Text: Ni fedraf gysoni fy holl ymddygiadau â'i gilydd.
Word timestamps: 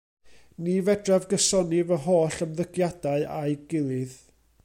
Ni 0.63 0.75
fedraf 0.87 1.27
gysoni 1.33 1.83
fy 1.91 1.99
holl 2.07 2.39
ymddygiadau 2.47 3.29
â'i 3.35 3.55
gilydd. 3.75 4.19